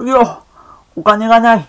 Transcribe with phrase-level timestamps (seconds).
[0.00, 0.42] 不要
[0.96, 1.68] お金がない。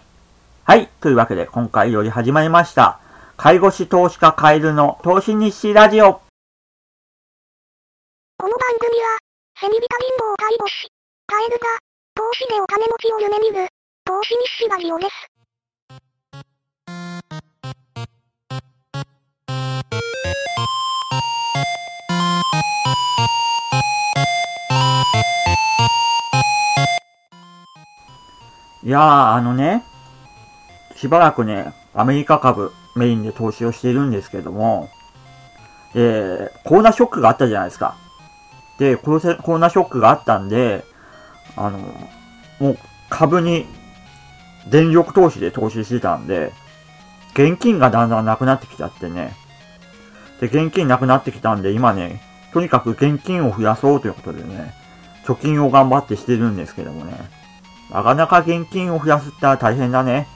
[0.63, 0.87] はい。
[1.01, 2.97] というわけで、今回より始まりました。
[3.35, 6.13] 介護士投資家カエルの投資日誌ラジオ。
[6.13, 6.21] こ
[8.39, 9.17] の番組は、
[9.59, 10.87] セミビタ貧乏介護士、
[11.27, 11.65] カエルが、
[12.15, 13.67] 投資でお金持ちを夢見る、
[14.05, 15.31] 投資日誌ラジオです。
[28.91, 29.83] やー、あのね、
[30.95, 34.89] しばらくね、アメリカ株メインで投資をしているんですけども、
[35.95, 37.95] えー、コロナーショックがあったじゃないですか。
[38.77, 40.85] で、コロナーショックがあったんで、
[41.55, 41.79] あの、
[42.59, 42.77] もう
[43.09, 43.65] 株に
[44.69, 46.53] 電力投資で投資してたんで、
[47.33, 49.33] 現金がだんだんなくなってきちゃってね。
[50.39, 52.21] で、現金なくなってきたんで、今ね、
[52.53, 54.73] とにかく現金を増やそうということでね、
[55.25, 57.40] 貯金を頑張ってしてるんですけどもね。
[57.91, 60.27] なかなか現金を増やすってのは大変だね。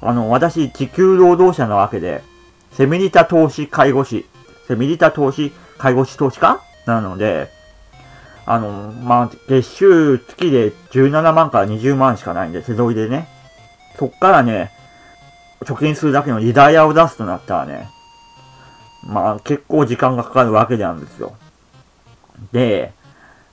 [0.00, 2.22] あの、私、地球労働者なわけで、
[2.72, 4.26] セミリタ投資介護士、
[4.68, 6.60] セミリタ投資介護士投資家？
[6.86, 7.50] なので、
[8.46, 13.28] あの、まあ、月収月で17万から20万しかないんで、手取りでね。
[13.98, 14.70] そっからね、
[15.62, 17.88] 貯金するだけのリダイヤを出すとなったらね、
[19.04, 21.36] まあ、結構時間がかかるわけなんですよ。
[22.52, 22.92] で、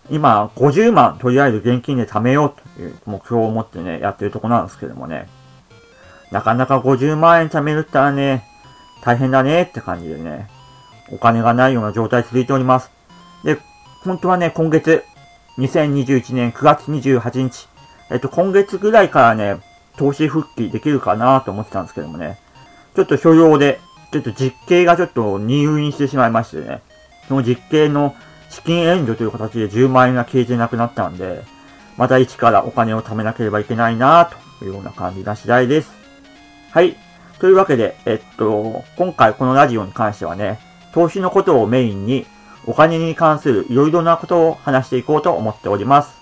[0.10, 5.28] 今、50万とりあえず現金で貯めようという目標を持ってね、やってるとこなんですけどもね。
[6.32, 8.44] なかなか50万円貯めるったらね、
[9.02, 10.50] 大変だねって感じでね、
[11.12, 12.92] お金がないような状態続いております。
[13.44, 13.58] で、
[14.04, 15.04] 本当はね、今月、
[15.58, 17.68] 2021年9月28日、
[18.12, 19.58] えっと、今月ぐらいからね、
[19.98, 22.38] 投資復帰できるかなと思ってたんですけどもね、
[22.96, 23.80] ちょっと所要で、
[24.12, 26.82] ちょっと実刑がちょっと入院してしまいましてね、
[27.28, 28.16] その実刑の
[28.50, 31.44] 資金援助という形で10万円が消えてなくなったんで、
[31.98, 34.30] また一からお金を貯めなければいけないな
[34.60, 35.92] というような感じな次第です。
[36.72, 36.98] はい。
[37.40, 40.60] というわけで、えっと、今回このラジオに関してはね、
[40.94, 42.26] 投資のことをメインに、
[42.68, 46.16] お金に関するいろいろなことを話していこうと思っております。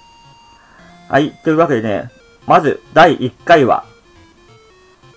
[1.07, 1.31] はい。
[1.43, 2.09] というわけでね、
[2.47, 3.85] まず、第1回は、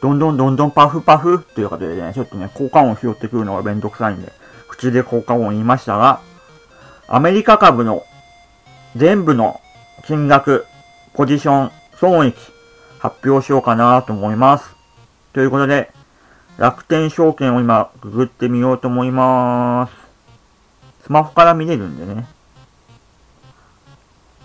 [0.00, 4.30] どんどんどんどんパフパフということでね、ちょっとね、効果音を拾ってくるのがめんどくさいんで、
[4.68, 6.20] 口で効果音を言いましたが、
[7.08, 8.04] アメリカ株の
[8.96, 9.60] 全部の
[10.06, 10.66] 金額、
[11.14, 12.36] ポジション、損益、
[12.98, 14.74] 発表しようかなと思います。
[15.32, 15.92] ということで、
[16.58, 19.92] 楽天証券を今、ググってみようと思います。
[21.04, 22.26] スマホから見れるんでね。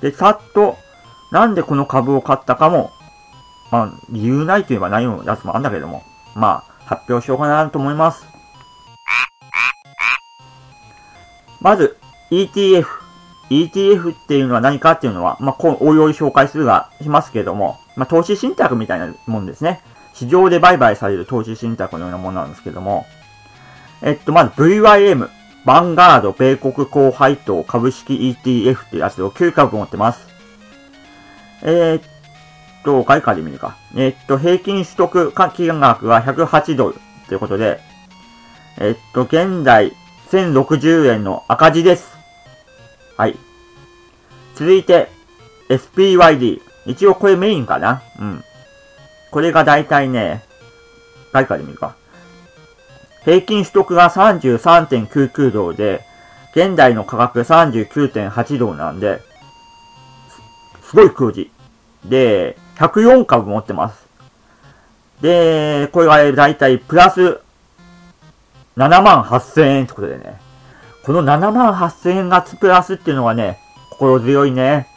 [0.02, 0.78] で、さっと、
[1.32, 2.92] なんでこの株を買ったかも、
[3.72, 6.04] まあ、理由ないと言えばないようなやつもあんだけども、
[6.36, 8.24] まあ、発表しようかなと思います。
[11.60, 11.98] まず、
[12.32, 12.86] ETF。
[13.50, 19.82] ETF っていうのは何かっていうのは、まあ、こう、おいおい紹介するが、しますけれども、まあ、投資信託みたいなもんですね。
[20.14, 23.06] 市場で売買される投資信託のようなものなんですけども、
[24.02, 25.30] えっと、まず VYM、
[25.66, 30.28] バンガード米国高配当株式 ETF っていうやつを9株持ってます。
[31.62, 32.04] えー、っ
[32.84, 33.76] と、外貨で見るか。
[33.96, 36.96] えー、っと、平均取得金額が108ドル
[37.28, 37.80] ということで、
[38.78, 39.94] えー、っと、現在
[40.32, 42.11] 1060円の赤字です。
[43.22, 43.38] はい。
[44.56, 45.08] 続いて、
[45.70, 46.60] SPYD。
[46.88, 48.02] 一応これメインかな？
[48.20, 48.44] うん。
[49.30, 50.44] これがだいたいね、
[51.32, 51.96] 外貨で見るか。
[53.24, 56.04] 平均取得が33.99ドルで、
[56.56, 59.22] 現在の価格39.8ドルなんで、
[60.82, 61.52] すごい黒字。
[62.06, 64.08] で、104株持ってます。
[65.22, 67.40] で、これがだいたいプラス
[68.78, 70.42] 7万8000円ってことでね。
[71.04, 73.60] この7万8000円がプラスっていうのがね、
[73.92, 74.88] 心強いね。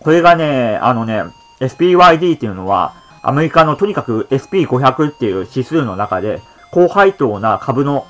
[0.00, 1.22] これがね、あのね、
[1.60, 6.40] SPYD っていうのは、アメリカのとにかく SP500 っていう指数の中で、
[6.70, 8.06] 高配当な株の、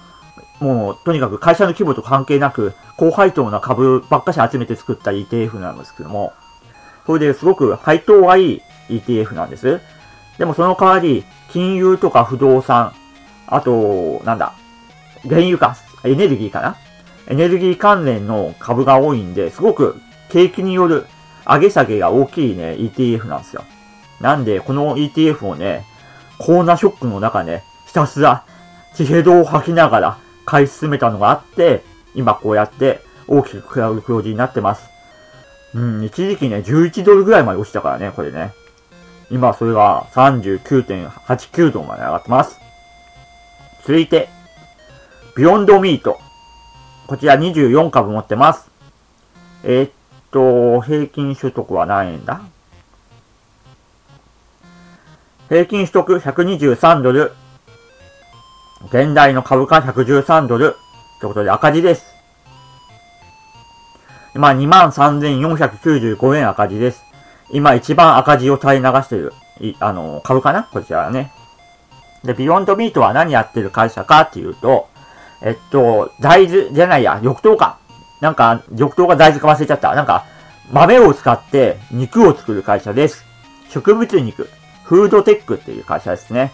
[0.61, 6.33] もう、とにかく会社の規模と関係なく、高配当な株ばっかし集めて作った ETF なんですけども、
[7.07, 9.81] それですごく配当がいい ETF なんです。
[10.39, 12.93] でもその代わり、金融とか不動産、
[13.47, 14.55] あと、なんだ、
[15.29, 16.77] 原油か、エネルギーかな
[17.29, 21.07] エネルギー関連の株が多いんで、すごく景気による
[21.47, 23.65] 上げ下げが大きいね、ETF なんですよ。
[24.21, 25.85] なんで、この ETF をね、
[26.39, 28.45] コーナーショックの中ね、ひたすら、
[28.95, 31.83] 地平道を吐きながら買い進めたのがあって、
[32.15, 34.89] 今こうやって大きくクラウド黒字になってます。
[35.75, 38.53] うん、一時期ね、11ドルぐらいまで落ちたからね、これね。
[39.31, 42.61] 今それが39.89ドルまで上がってます。
[43.83, 44.29] 続いて、
[45.37, 46.26] ビヨンドミート。
[47.07, 48.69] こちら24株持ってます。
[49.63, 49.91] えー、っ
[50.33, 52.41] と、平均所得は何円だ？
[55.49, 57.31] 平均取得123ドル。
[58.87, 60.75] 現代の株価113ドル。
[61.21, 62.05] ということで赤字です。
[64.35, 67.05] 今23,495円赤字です。
[67.51, 70.65] 今一番赤字を垂れ流している、いあの、株かな？
[70.65, 71.31] こちらはね。
[72.25, 74.89] で、ビヨンドミートは何やってる会社かっていうと、
[75.43, 77.79] えっと、大豆じゃないや、緑豆か。
[78.21, 79.95] なんか、緑豆が大豆か忘れちゃった。
[79.95, 80.25] なんか、
[80.73, 83.25] 豆を使って肉を作る会社です。
[83.71, 84.49] 植物肉、
[84.85, 86.53] フードテックっていう会社ですね。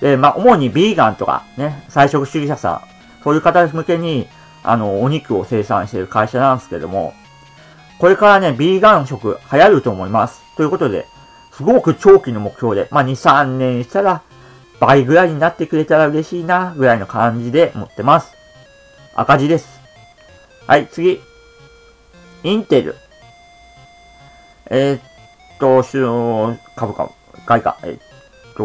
[0.00, 2.80] で、まあ、主にビーガンとかね、菜食主義者さん、
[3.22, 4.28] そういう方向けに、
[4.62, 7.14] あの、お肉を生産している会社なんですけども、
[7.98, 10.40] これからね、ビーガン食流行ると思います。
[10.56, 11.06] ということで、
[11.52, 14.22] すごく長期の目標で、まあ、2、3年したら、
[14.80, 18.32] 倍ぐらいになってくれたら嬉しいな、ぐらいの感じで持ってます。
[19.14, 19.80] 赤字です。
[20.66, 21.20] はい、次。
[22.44, 22.94] インテル。
[24.70, 25.00] えー、っ
[25.58, 25.82] と、
[26.76, 27.10] 株価、
[27.46, 28.64] 外貨、え、っと、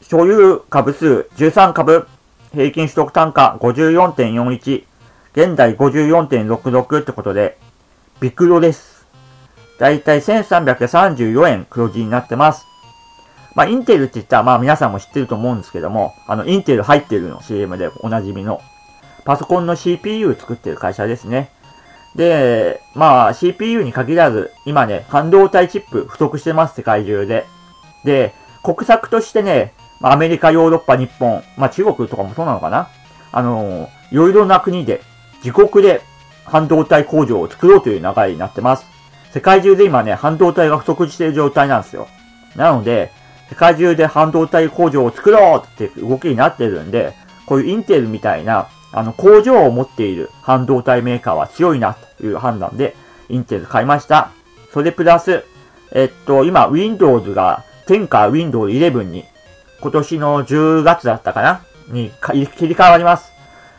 [0.00, 2.06] 所有株数13株、
[2.52, 4.84] 平均取得単価54.41、
[5.32, 7.58] 現在54.66ってことで、
[8.20, 9.06] ビクロです。
[9.78, 12.71] だいたい1334円黒字になってます。
[13.54, 18.60] まあ、インテルって言ったら、まあ皆さんも知ってると思うんですけども、あの、インテル入ってるの CM でおなじみの、
[19.24, 21.50] パソコンの CPU 作ってる会社ですね。
[22.16, 27.46] で、まあ CPU に限らず、今ね、半導体チップ不足してます、世界中で。
[28.04, 32.88] で、国策としてね、アメリカ、ヨーロッパ、日本、まあ中国とかもそうなのかな
[33.32, 35.02] あの、いろいろな国で、
[35.44, 36.02] 自国で
[36.44, 38.86] 半導体工場を作ろうという流れになってます。
[39.32, 42.08] 世界中で今ね、半導体が不足している状態なんですよ。
[42.56, 43.10] なので、
[43.52, 47.12] 世界中で半導体工場を作ろうって動きになってるんで、
[47.44, 52.96] こういうインテルみたいな、あの、工場を持っている半導体メーカーは強いなという判断で、
[53.28, 54.30] インテル買いました。
[54.72, 55.44] それプラス、
[55.92, 59.24] えっと、今、Windows が10か Windows 11に
[59.82, 61.60] 今年の10月だったかな？
[61.88, 62.10] に
[62.56, 63.32] 切り替わります。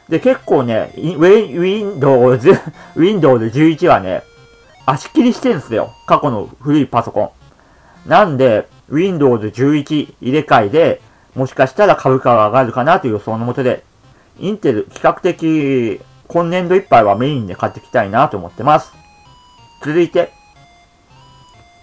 [0.08, 2.52] で、結構ね、Windows、
[2.96, 4.22] Windows 11はね、
[4.86, 5.96] 足切りしてるんですよ。
[6.06, 7.34] 過去の古いパソコ
[8.06, 8.10] ン。
[8.10, 11.01] なんで、Windows 11入れ替えで、
[11.36, 13.84] もしかしたら株価が上がるかなという予想のもとで、
[14.40, 18.94] インテル比較的今年度いっぱいはメインで買っていきたいなと思ってます。
[19.84, 20.31] 続いて、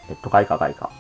[0.09, 0.91] えっと、外貨外貨。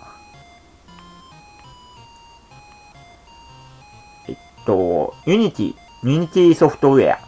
[4.28, 4.36] えっ
[4.66, 7.18] と、ユニティ、ユニティソフトウェア。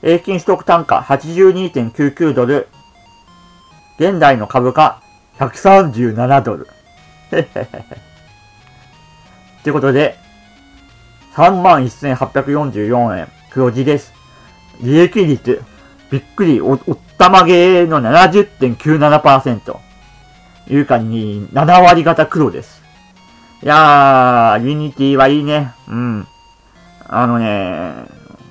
[0.00, 2.68] 平均取得単価82.99ドル。
[3.98, 5.00] 現在の株価
[5.38, 6.68] 137ドル。
[9.62, 10.18] ということで、
[11.34, 14.12] 31,844円黒字です。
[14.80, 15.62] 利益率、
[16.10, 19.76] びっくり、お、おったまげの70.97%。
[20.68, 22.82] いうかに、7割方黒です。
[23.62, 25.72] いやー、ユニティはいいね。
[25.88, 26.26] うん。
[27.08, 28.04] あのね、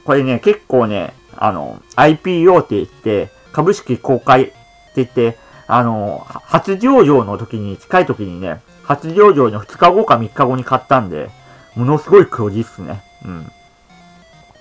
[0.06, 4.54] これね、結構ね、あの、IPO って言って、株式公開って
[4.96, 5.38] 言って、
[5.68, 11.30] あの、初上場の時に、近い時にね、初上場の2日後か3日後に買ったんで、
[11.76, 13.04] ものすごい黒字っすね。
[13.26, 13.52] うん。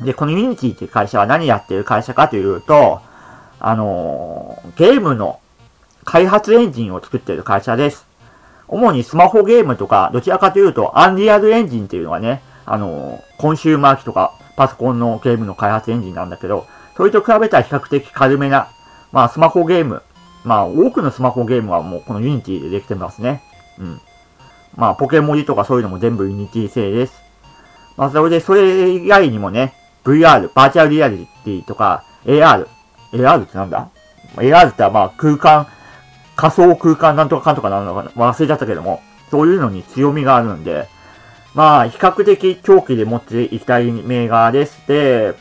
[0.05, 3.01] で、このユニティっていう会社は何やってる会社かというと、
[3.61, 5.41] あのゲームの
[6.05, 8.07] 開発エンジンを作ってる会社です。
[8.69, 18.69] 主にスマホゲームとか、どちらかというと、アンリアルエンジンっていうのがね、あの、コンシューマー機とか、パソコンのゲームの開発エンジンなんだけど、それと比べたら比較的軽めな、
[19.12, 20.02] まあ、スマホゲーム。
[20.45, 23.43] まあ、多くのスマホゲームはもうこのユニティでできてますね。
[23.79, 24.01] うん。
[24.77, 27.15] まあ、ポケモンとかそういうのも全部ユニティ製です。
[27.97, 29.75] まあ、それで、それ以外にもね、
[30.05, 32.67] VR、バーチャルリアリティとか、AR。
[33.13, 33.89] AR ってなんだ
[34.37, 35.67] ?AR ってまあ、空間、
[36.37, 40.89] 仮想空間なんとかかんとかなのか忘れちゃったけども、そういうのに強みがあるんで、
[41.55, 44.87] まあ、比較的長期で持っていきたい銘柄です。
[44.89, 45.35] で、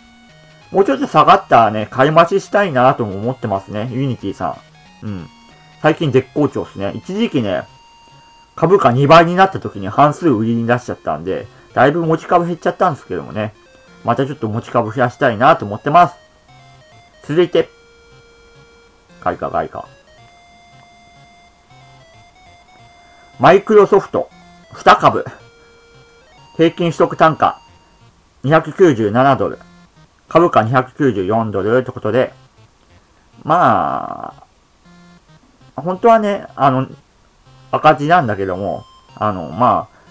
[0.71, 3.89] もうちょっと下がったらね、買い増ししたいなとも思ってますね。
[3.91, 4.72] ユニティさん。
[5.03, 5.27] うん。
[5.81, 6.93] 最近絶好調ですね。
[6.95, 7.63] 一時期ね、
[8.55, 13.53] 株価2倍になった時に半数売りに出しちゃったんで、だいぶ持ち株減っちゃったんですけどもね。
[14.03, 16.15] またちょっと持ち株増やしたいなと思ってます。
[17.25, 17.69] 続いて、
[19.21, 19.87] 外貨外貨。
[23.39, 24.29] マイクロソフト、
[24.73, 25.25] 2株。
[26.55, 27.61] 平均取得単価
[28.43, 29.57] 297ドル。
[30.29, 32.33] 株価294ドルってことで、
[33.43, 34.43] まあ、
[35.75, 36.87] 本当はね、あの、
[37.71, 38.83] 赤字なんだけども、
[39.15, 40.03] あの、まあ、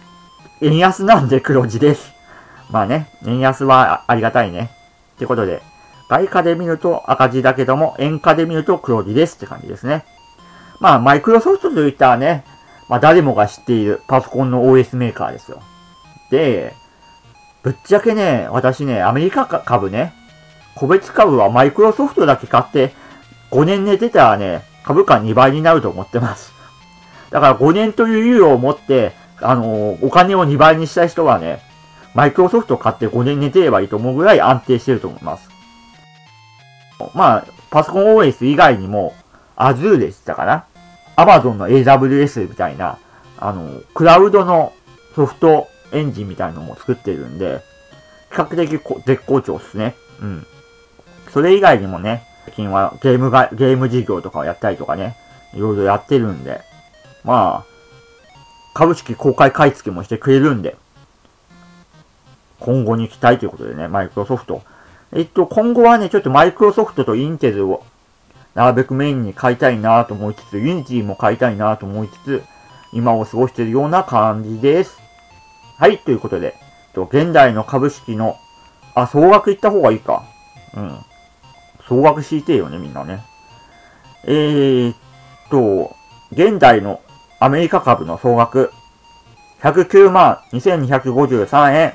[0.60, 2.12] 円安なんで黒字です。
[2.70, 4.70] まあね、円安はありがたいね。
[5.16, 5.62] ってことで、
[6.08, 10.04] 外貨で見ると赤字だけども、円価で見ると黒字ですって感じですね。
[10.80, 12.44] まあ、マイクロソフトといったらね、
[12.88, 15.62] まあ誰もが知っているパソコンの OS メーカーですよ。
[16.30, 16.74] で、
[17.62, 20.12] ぶっちゃけね、私ね、アメリカ株ね、
[20.74, 22.92] 個別株はマイクロソフトだけ買って、
[23.50, 26.52] 5年寝てたらね、株価2倍になると思ってます。
[27.30, 31.60] だから5年という猶予を持って、あの、お金を2倍にしたい人はね、
[32.14, 35.48] マイクロソフト買って5年寝てればいいと思うぐらい安定してると思います。
[37.14, 39.14] まあ、パソコン OS 以外にも、
[39.56, 40.66] Azure でしたかな
[41.16, 42.98] ?Amazon の AWS みたいな、
[43.38, 44.72] あの、クラウドの
[45.16, 47.60] ソフトエンジンみたいなのも作ってるんで、
[48.30, 48.70] 比較的
[49.06, 49.94] 絶好調ですね。
[50.20, 50.46] うん。
[51.32, 55.16] それ以外にもね、最近はゲームが、ゲーム事業とかをやったりとかね、
[55.54, 56.60] いろいろやってるんで、
[57.24, 57.72] まあ、
[58.74, 60.76] 株式公開買い付けもしてくれるんで、
[62.58, 64.62] 今後に期待ということでね、マイクロソフト。
[65.12, 67.84] えっと、今後はね、ちょっとマイクロソフトとインテルを、
[68.54, 72.42] なるべくメインに買いたいなと思いつつ、ユニティも買いたいなと思いつつ、
[72.92, 74.98] 今を過ごしているような感じです。
[75.78, 76.54] はい、ということで、
[76.94, 78.36] と現在の株式の、
[78.94, 80.24] あ、総額いった方がいいか。
[80.76, 80.98] うん。
[81.88, 83.24] 総額知りたいよね、みんなね。
[84.24, 84.96] えー、っ
[85.50, 85.94] と、
[86.32, 87.00] 現在の
[87.40, 88.72] アメリカ株の総額、
[89.62, 91.94] 109万2253円。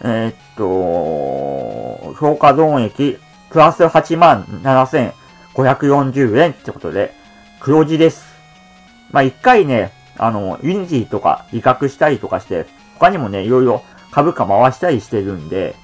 [0.00, 3.18] えー、っと、評価損益、
[3.50, 7.12] プラス8万7540円ってことで、
[7.60, 8.26] 黒字です。
[9.10, 12.66] まあ、一回ね、あの、ユニティとか利確したりとかして、
[12.98, 15.74] 他にもね、いろいろ株買い増したりしてるんで、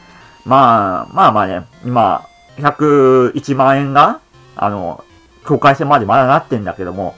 [0.45, 4.21] まあ、まあまあね、今、101万円が、
[4.57, 5.05] あの、
[5.47, 7.15] 境界線までまだなってんだけども、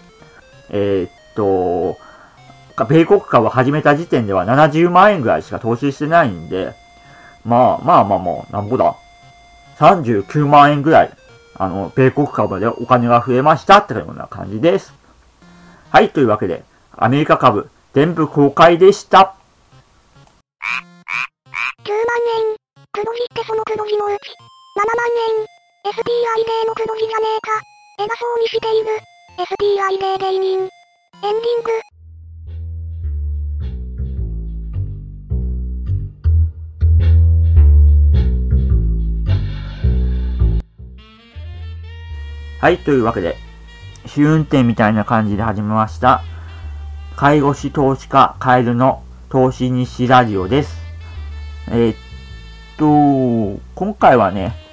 [0.71, 1.97] えー、っと、
[2.85, 6.75] 米国株を始めた時点では70万円ぐらいしか投資してないんで、
[7.45, 8.97] まあまあまあもう、なんぼだ。
[9.79, 11.11] 39万円ぐらい、
[11.55, 14.95] あの、米国株でお金が増えましたってような感じです。
[15.91, 16.65] はい、というわけで、
[16.97, 19.37] アメリカ株、全部公開でした。
[21.85, 21.99] 10万
[22.51, 22.57] 円。
[22.93, 24.56] 黒字ってその黒字のうち。
[24.77, 25.47] 7万円。
[25.91, 27.49] SPI 税の黒字じゃねえか。
[27.99, 29.01] 偉そうにしている。
[29.39, 30.59] SPI 税芸人。
[30.59, 30.69] エン
[31.23, 31.71] ディング。
[42.61, 43.39] はい、というわけで、
[44.05, 46.23] 試運転みたいな感じで始めました。
[47.17, 50.77] 介護士投資家カエルの投資日誌ラジオです。
[51.69, 51.97] えー、っ
[52.77, 54.66] と、今回はね、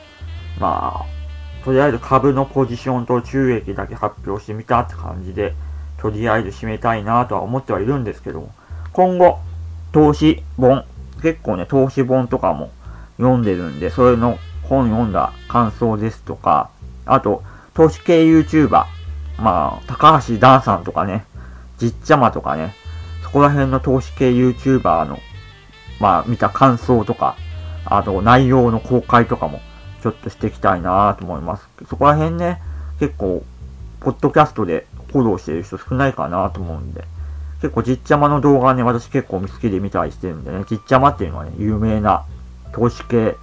[0.59, 5.53] まあ、とりあえず株のポジションと収益だけ発表してみたって感じで、
[5.97, 8.53] とりあえず締めたいなとは思ってはいるんですけども、
[8.91, 9.39] 今後、
[9.91, 10.85] 投資本、
[11.21, 12.71] 結構ね、投資本とかも
[13.17, 16.69] 読んでるんで、それの本読んだ感想ですとか、
[17.05, 17.43] あと、
[17.73, 18.85] 投資系 YouTuber、
[19.37, 21.25] まあ、高橋ダンさんとかね、
[21.77, 22.73] じっちゃまとかね、
[23.23, 25.19] そこら辺の投資系 YouTuber の、
[25.99, 27.35] まあ見た感想とか、
[27.85, 29.59] あと内容の公開とかも
[30.03, 31.67] ちょっとしていきたいなと思います。
[31.89, 32.61] そこら辺ね、
[32.99, 33.43] 結構、
[34.01, 37.05] ポッドキャストでフォローしてる人少ないかなと思うんで、
[37.61, 42.25] 結構じっちゃまの動画ね、私結構好きで見たりしてるんでね、じっちゃまっていうのはね、有名な
[42.73, 43.37] 投資系、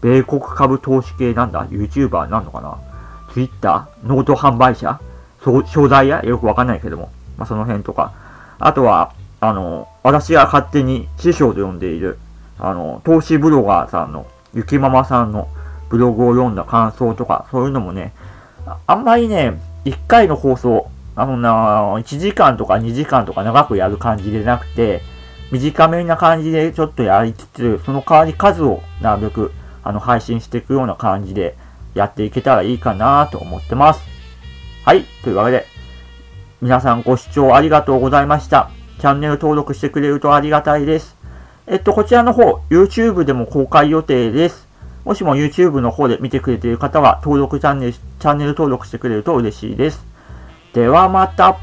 [0.00, 2.78] 米国株投資系なんだ、YouTuber なんのかな
[3.32, 3.88] ?Twitter?
[4.04, 5.00] ノート販売者？
[5.42, 7.10] 商材やよくわかんないけども。
[7.36, 8.12] まあ、その辺とか。
[8.60, 12.18] あとは、あの、私が勝手に師匠と呼んでいる、
[12.60, 15.48] あの、投資ブロガーさんの、ゆきママさんの
[15.88, 18.12] ブログを読んだ感想とか、そういうのもね、
[18.86, 25.00] あんまりね、1回の放送、あのな、1時間とか2時間とか長くやる感じでなくて、
[25.50, 29.52] 短めな感じでちょっとやりつつ、その代わり数をなるべく、
[29.82, 31.56] あの、配信していくような感じで
[31.94, 34.02] やっていけたらいいかなと思ってます。
[34.84, 35.66] はい、というわけで、
[36.60, 38.70] 皆さんご視聴ありがとうございました。
[39.00, 41.17] チャンネル登録してくれるとありがたいです。
[41.70, 44.66] えっと、こちらの方、YouTube でも公開予定です。
[45.04, 50.02] もしも YouTube の方で見てくれている方は、登録チャンネル、チャンネル登録してくれると嬉しいです。
[50.72, 51.58] ではまた。